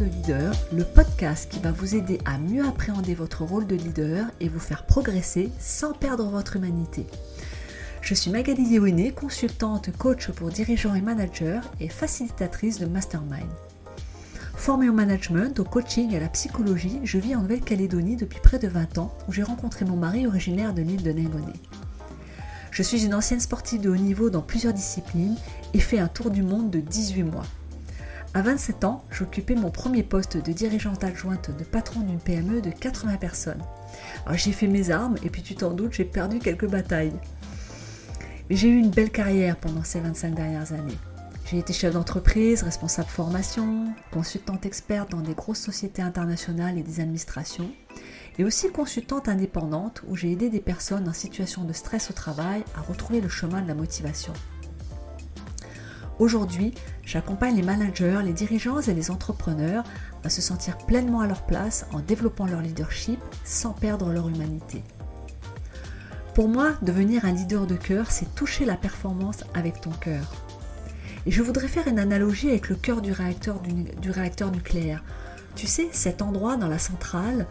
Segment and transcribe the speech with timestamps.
[0.00, 4.26] de Leader, le podcast qui va vous aider à mieux appréhender votre rôle de leader
[4.40, 7.06] et vous faire progresser sans perdre votre humanité.
[8.00, 13.50] Je suis Magali Léoné, consultante, coach pour dirigeants et managers et facilitatrice de Mastermind.
[14.56, 18.58] Formée au management, au coaching et à la psychologie, je vis en Nouvelle-Calédonie depuis près
[18.58, 21.60] de 20 ans où j'ai rencontré mon mari originaire de l'île de Nairobi.
[22.70, 25.36] Je suis une ancienne sportive de haut niveau dans plusieurs disciplines
[25.74, 27.44] et fais un tour du monde de 18 mois.
[28.32, 32.70] À 27 ans, j'occupais mon premier poste de dirigeante adjointe de patron d'une PME de
[32.70, 33.62] 80 personnes.
[34.34, 37.12] j'ai fait mes armes et puis tu t'en doutes, j'ai perdu quelques batailles.
[38.48, 40.96] Mais j'ai eu une belle carrière pendant ces 25 dernières années.
[41.46, 47.00] J'ai été chef d'entreprise, responsable formation, consultante experte dans des grosses sociétés internationales et des
[47.00, 47.72] administrations,
[48.38, 52.62] et aussi consultante indépendante où j'ai aidé des personnes en situation de stress au travail
[52.76, 54.32] à retrouver le chemin de la motivation.
[56.20, 59.84] Aujourd'hui, j'accompagne les managers, les dirigeants et les entrepreneurs
[60.22, 64.84] à se sentir pleinement à leur place en développant leur leadership sans perdre leur humanité.
[66.34, 70.30] Pour moi, devenir un leader de cœur, c'est toucher la performance avec ton cœur.
[71.24, 73.62] Et je voudrais faire une analogie avec le cœur du réacteur,
[74.52, 75.02] nucléaire.
[75.56, 77.46] Tu sais, cet endroit dans la centrale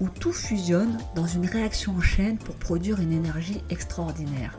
[0.00, 4.58] où tout fusionne dans une réaction en chaîne pour produire une énergie extraordinaire.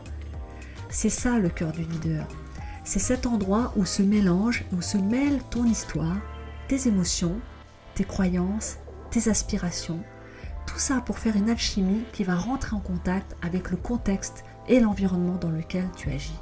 [0.89, 2.25] C'est ça le cœur du leader.
[2.89, 6.17] C'est cet endroit où se mélange, où se mêle ton histoire,
[6.67, 7.39] tes émotions,
[7.93, 8.77] tes croyances,
[9.11, 9.99] tes aspirations.
[10.65, 14.79] Tout ça pour faire une alchimie qui va rentrer en contact avec le contexte et
[14.79, 16.39] l'environnement dans lequel tu agis.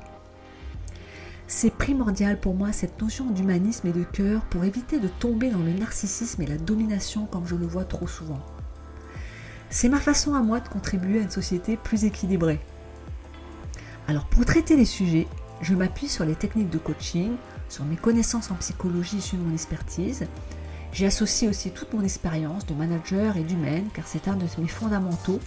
[1.48, 5.60] C'est primordial pour moi cette notion d'humanisme et de cœur pour éviter de tomber dans
[5.60, 8.40] le narcissisme et la domination comme je le vois trop souvent.
[9.70, 12.62] C'est ma façon à moi de contribuer à une société plus équilibrée.
[14.08, 15.28] Alors pour traiter les sujets,
[15.62, 17.32] je m'appuie sur les techniques de coaching,
[17.70, 20.26] sur mes connaissances en psychologie issues de mon expertise.
[20.94, 24.68] J'y associe aussi toute mon expérience de manager et d'humaine, car c'est un de mes
[24.68, 25.40] fondamentaux.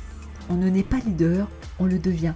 [0.48, 1.48] On ne naît pas leader,
[1.78, 2.34] on le devient.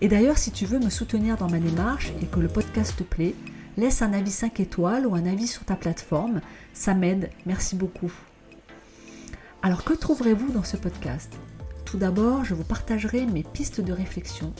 [0.00, 3.02] Et d'ailleurs, si tu veux me soutenir dans ma démarche et que le podcast te
[3.02, 3.34] plaît,
[3.76, 6.40] laisse un avis 5 étoiles ou un avis sur ta plateforme.
[6.72, 7.30] Ça m'aide.
[7.46, 8.12] Merci beaucoup.
[9.62, 11.32] Alors, que trouverez-vous dans ce podcast?
[11.84, 14.52] Tout d'abord, je vous partagerai mes pistes de réflexion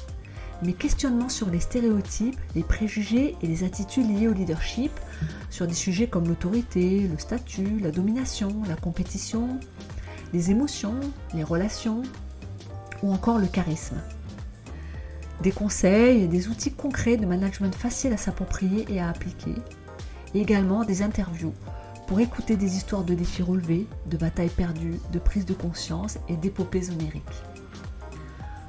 [0.63, 4.93] mes questionnements sur les stéréotypes, les préjugés et les attitudes liées au leadership,
[5.51, 9.61] sur des sujets comme l'autorité, le statut, la domination, la compétition,
[10.33, 10.99] les émotions,
[11.35, 12.03] les relations
[13.03, 13.97] ou encore le charisme.
[15.43, 19.55] Des conseils des outils concrets de management faciles à s'approprier et à appliquer.
[20.35, 21.55] Et également des interviews
[22.09, 26.37] pour écouter des histoires de défis relevés, de batailles perdues, de prise de conscience et
[26.37, 27.23] d'épopées onériques.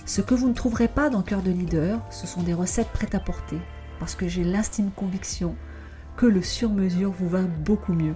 [0.10, 3.14] Ce que vous ne trouverez pas dans Cœur de Leader, ce sont des recettes prêtes
[3.14, 3.60] à porter,
[4.00, 5.56] parce que j'ai l'intime conviction
[6.18, 8.16] que le sur-mesure vous va beaucoup mieux.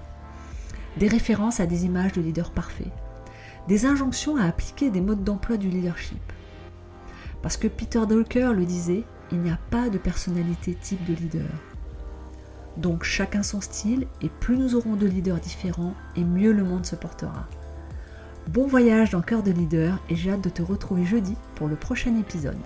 [0.98, 2.92] Des références à des images de leaders parfaits.
[3.68, 6.34] Des injonctions à appliquer des modes d'emploi du leadership.
[7.44, 11.52] Parce que Peter Drucker le disait, il n'y a pas de personnalité type de leader.
[12.76, 16.88] Donc chacun son style, et plus nous aurons de leaders différents, et mieux le monde
[16.88, 17.48] se portera.
[18.50, 21.76] Bon voyage dans Cœur de Leader et j'ai hâte de te retrouver jeudi pour le
[21.76, 22.58] prochain épisode.